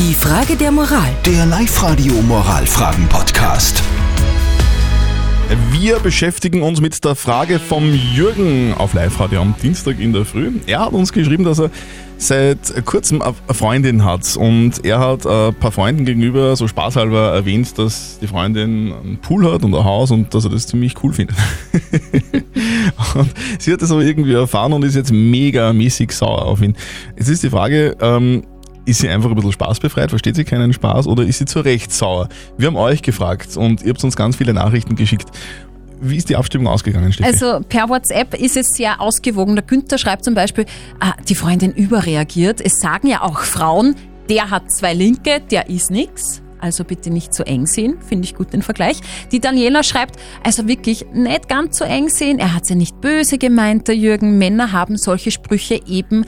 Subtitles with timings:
[0.00, 1.10] Die Frage der Moral.
[1.26, 3.82] Der Live-Radio Moralfragen-Podcast.
[5.72, 10.52] Wir beschäftigen uns mit der Frage vom Jürgen auf Live-Radio am Dienstag in der Früh.
[10.66, 11.70] Er hat uns geschrieben, dass er
[12.16, 17.76] seit kurzem eine Freundin hat und er hat ein paar Freunden gegenüber so spaßhalber erwähnt,
[17.76, 21.12] dass die Freundin einen Pool hat und ein Haus und dass er das ziemlich cool
[21.12, 21.36] findet.
[23.14, 26.74] und sie hat das aber irgendwie erfahren und ist jetzt mega mäßig sauer auf ihn.
[27.18, 28.44] Jetzt ist die Frage, ähm,
[28.90, 31.92] ist sie einfach ein bisschen spaßbefreit, versteht sie keinen Spaß oder ist sie zu Recht
[31.92, 32.28] sauer?
[32.58, 35.28] Wir haben euch gefragt und ihr habt uns ganz viele Nachrichten geschickt.
[36.00, 37.30] Wie ist die Abstimmung ausgegangen, Steffi?
[37.30, 39.54] Also per WhatsApp ist es sehr ausgewogen.
[39.54, 40.64] Der Günther schreibt zum Beispiel,
[40.98, 42.60] ah, die Freundin überreagiert.
[42.60, 43.94] Es sagen ja auch Frauen,
[44.28, 46.42] der hat zwei Linke, der ist nix.
[46.58, 49.00] Also bitte nicht zu eng sehen, finde ich gut den Vergleich.
[49.32, 52.38] Die Daniela schreibt, also wirklich nicht ganz so eng sehen.
[52.38, 54.36] Er hat ja nicht böse gemeint, der Jürgen.
[54.38, 56.24] Männer haben solche Sprüche eben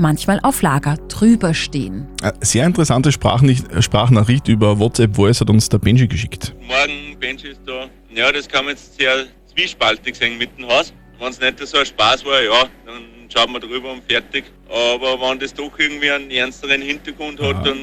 [0.00, 2.08] manchmal auf Lager drüber stehen.
[2.22, 6.54] Äh, Sehr interessante äh, Sprachnachricht über WhatsApp Voice hat uns der Benji geschickt.
[6.60, 7.86] Morgen, Benji ist da.
[8.14, 10.92] Ja, das kann man jetzt sehr zwiespaltig sehen mit dem Haus.
[11.18, 13.02] Wenn es nicht so ein Spaß war, ja, dann
[13.32, 14.44] schaut man drüber und fertig.
[14.68, 17.78] Aber wenn das doch irgendwie einen ernsteren Hintergrund hat, dann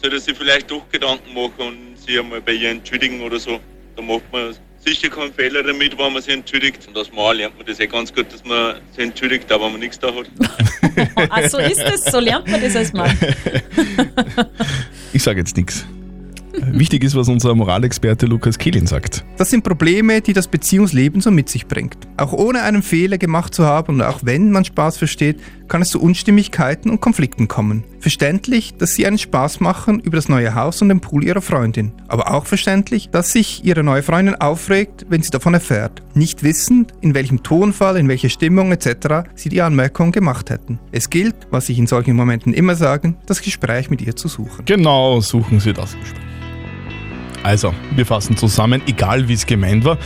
[0.00, 3.60] sollte er sich vielleicht doch Gedanken machen und sich einmal bei ihr entschuldigen oder so.
[3.96, 6.86] Da macht man sicher keinen Fehler damit, wenn man sich entschuldigt.
[6.88, 9.72] Und als Mann lernt man das eh ganz gut, dass man sich entschuldigt, auch wenn
[9.72, 10.26] man nichts da hat.
[11.30, 13.16] Ah, so ist es, so lernt man das als Mann.
[15.12, 15.86] Ich sage jetzt nichts.
[16.66, 19.24] Wichtig ist, was unser Moralexperte Lukas Kehlin sagt.
[19.36, 21.96] Das sind Probleme, die das Beziehungsleben so mit sich bringt.
[22.16, 25.90] Auch ohne einen Fehler gemacht zu haben und auch wenn man Spaß versteht, kann es
[25.90, 27.84] zu Unstimmigkeiten und Konflikten kommen.
[28.00, 31.92] Verständlich, dass sie einen Spaß machen über das neue Haus und den Pool ihrer Freundin.
[32.08, 36.02] Aber auch verständlich, dass sich ihre neue Freundin aufregt, wenn sie davon erfährt.
[36.14, 39.30] Nicht wissend, in welchem Tonfall, in welcher Stimmung etc.
[39.34, 40.80] sie die Anmerkung gemacht hätten.
[40.92, 44.64] Es gilt, was ich in solchen Momenten immer sage, das Gespräch mit ihr zu suchen.
[44.64, 46.29] Genau, suchen Sie das Gespräch.
[47.42, 49.98] Also, wir fassen zusammen, egal wie es gemeint war,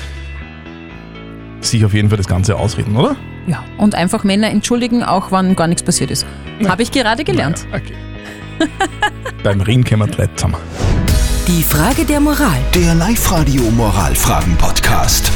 [1.61, 3.17] sich auf jeden Fall das Ganze ausreden, oder?
[3.47, 6.27] Ja, und einfach Männer entschuldigen, auch wenn gar nichts passiert ist.
[6.67, 7.67] Habe ich gerade gelernt.
[7.71, 7.95] Ja, okay.
[9.43, 10.57] Beim Ring wir gleich zusammen.
[11.47, 12.59] Die Frage der Moral.
[12.75, 15.31] Der Live-Radio Moralfragen-Podcast.